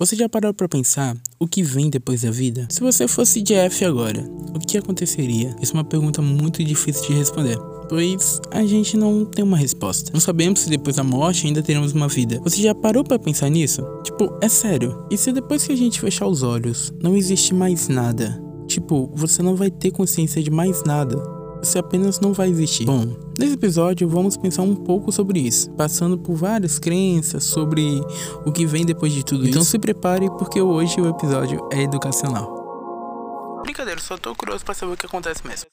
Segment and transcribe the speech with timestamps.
[0.00, 2.66] Você já parou para pensar o que vem depois da vida?
[2.70, 5.54] Se você fosse Jeff agora, o que aconteceria?
[5.60, 10.10] Isso é uma pergunta muito difícil de responder, pois a gente não tem uma resposta.
[10.10, 12.40] Não sabemos se depois da morte ainda teremos uma vida.
[12.42, 13.82] Você já parou para pensar nisso?
[14.02, 15.04] Tipo, é sério.
[15.10, 18.42] E se depois que a gente fechar os olhos, não existe mais nada?
[18.66, 22.84] Tipo, você não vai ter consciência de mais nada você apenas não vai existir.
[22.84, 28.00] Bom, nesse episódio vamos pensar um pouco sobre isso, passando por várias crenças sobre
[28.44, 29.58] o que vem depois de tudo então isso.
[29.58, 32.60] Então se prepare porque hoje o episódio é educacional.
[33.62, 35.66] Brincadeira, só tô curioso para saber o que acontece mesmo.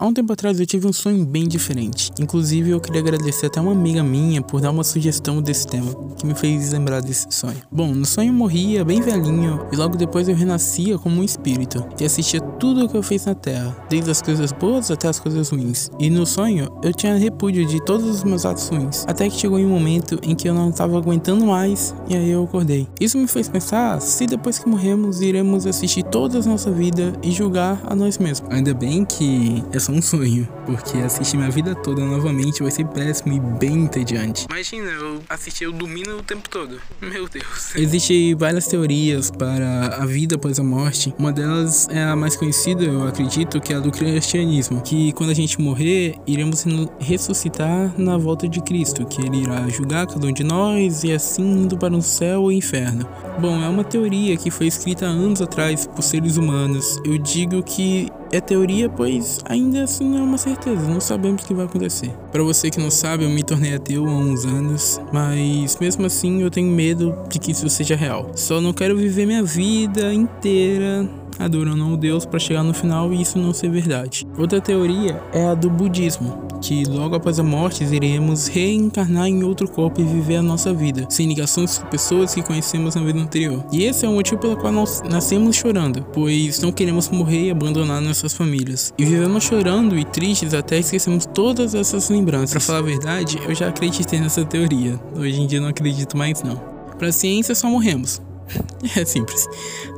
[0.00, 2.12] Há um tempo atrás eu tive um sonho bem diferente.
[2.20, 6.24] Inclusive, eu queria agradecer até uma amiga minha por dar uma sugestão desse tema, que
[6.24, 7.56] me fez lembrar desse sonho.
[7.68, 11.84] Bom, no sonho eu morria bem velhinho e logo depois eu renascia como um espírito
[11.98, 15.18] e assistia tudo o que eu fiz na Terra, desde as coisas boas até as
[15.18, 15.90] coisas ruins.
[15.98, 19.58] E no sonho eu tinha repúdio de todos os meus atos ruins, até que chegou
[19.58, 22.86] um momento em que eu não estava aguentando mais e aí eu acordei.
[23.00, 27.32] Isso me fez pensar se depois que morremos iremos assistir toda a nossa vida e
[27.32, 28.48] julgar a nós mesmos.
[28.52, 32.84] Ainda bem que essa só um sonho, porque assistir minha vida toda novamente vai ser
[32.86, 34.46] péssimo e bem entediante.
[34.50, 36.78] Imagina, eu assisti eu dormindo o tempo todo.
[37.00, 37.72] Meu Deus.
[37.76, 41.14] Existem várias teorias para a vida após a morte.
[41.18, 45.30] Uma delas é a mais conhecida, eu acredito, que é a do cristianismo, que quando
[45.30, 46.64] a gente morrer, iremos
[47.00, 51.62] ressuscitar na volta de Cristo, que ele irá julgar cada um de nós e assim
[51.62, 53.08] indo para o céu ou inferno.
[53.40, 57.00] Bom, é uma teoria que foi escrita há anos atrás por seres humanos.
[57.04, 61.46] Eu digo que é teoria, pois ainda assim não é uma certeza, não sabemos o
[61.46, 62.10] que vai acontecer.
[62.30, 66.42] Para você que não sabe, eu me tornei ateu há uns anos, mas mesmo assim
[66.42, 68.30] eu tenho medo de que isso seja real.
[68.34, 71.08] Só não quero viver minha vida inteira
[71.38, 74.26] adorando um Deus para chegar no final e isso não ser verdade.
[74.36, 79.68] Outra teoria é a do budismo, que logo após a morte iremos reencarnar em outro
[79.68, 83.64] corpo e viver a nossa vida, sem ligações com pessoas que conhecemos na vida anterior.
[83.72, 87.50] E esse é o motivo pelo qual nós nascemos chorando, pois não queremos morrer e
[87.50, 88.92] abandonar nossas famílias.
[88.98, 92.50] E vivemos chorando e tristes até esquecemos todas essas lembranças.
[92.50, 94.98] Para falar a verdade, eu já acreditei nessa teoria.
[95.16, 96.56] Hoje em dia não acredito mais não.
[96.98, 98.20] Para a ciência só morremos,
[98.96, 99.46] É simples.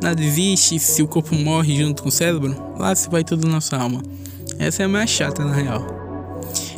[0.00, 3.50] Nada existe se o corpo morre junto com o cérebro, lá se vai toda a
[3.50, 4.02] nossa alma.
[4.58, 6.00] Essa é a mais chata na real.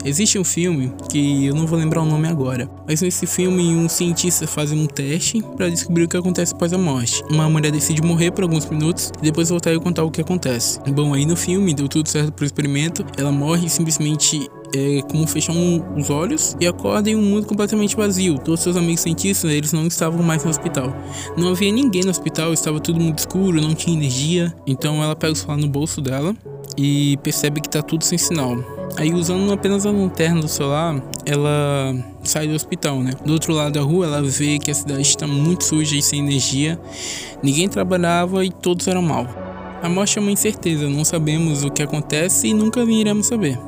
[0.05, 3.89] Existe um filme que eu não vou lembrar o nome agora, mas nesse filme um
[3.89, 7.23] cientista faz um teste para descobrir o que acontece após a morte.
[7.31, 10.81] Uma mulher decide morrer por alguns minutos e depois voltar e contar o que acontece.
[10.91, 15.27] Bom, aí no filme deu tudo certo pro experimento, ela morre e simplesmente é como
[15.27, 18.39] fechar um, os olhos e acorda em um mundo completamente vazio.
[18.39, 20.95] Todos seus amigos cientistas, eles não estavam mais no hospital.
[21.37, 24.53] Não havia ninguém no hospital, estava tudo muito escuro, não tinha energia.
[24.67, 26.35] Então ela pega o celular no bolso dela
[26.77, 28.57] e percebe que está tudo sem sinal.
[28.97, 33.13] Aí usando apenas a lanterna do celular, ela sai do hospital, né?
[33.25, 36.21] Do outro lado da rua, ela vê que a cidade está muito suja e sem
[36.21, 36.79] energia.
[37.43, 39.27] Ninguém trabalhava e todos eram mal.
[39.83, 43.59] A morte é uma incerteza, não sabemos o que acontece e nunca iremos saber.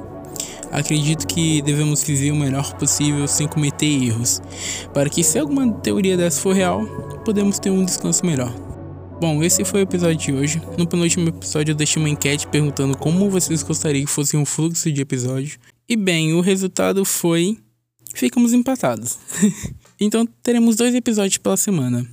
[0.74, 4.42] Acredito que devemos viver o melhor possível sem cometer erros,
[4.92, 6.84] para que se alguma teoria dessa for real,
[7.24, 8.52] podemos ter um descanso melhor.
[9.20, 10.60] Bom, esse foi o episódio de hoje.
[10.76, 14.90] No penúltimo episódio eu deixei uma enquete perguntando como vocês gostariam que fosse um fluxo
[14.90, 15.60] de episódio.
[15.88, 17.56] E bem, o resultado foi.
[18.12, 19.16] Ficamos empatados.
[20.00, 22.04] então teremos dois episódios pela semana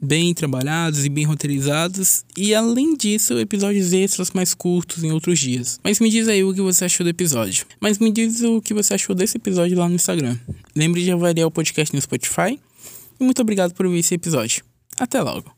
[0.00, 5.78] bem trabalhados e bem roteirizados, e além disso, episódios extras mais curtos em outros dias.
[5.84, 7.66] Mas me diz aí o que você achou do episódio.
[7.80, 10.36] Mas me diz o que você achou desse episódio lá no Instagram.
[10.74, 12.58] Lembre de avaliar o podcast no Spotify.
[13.18, 14.64] E muito obrigado por ouvir esse episódio.
[14.98, 15.44] Até logo.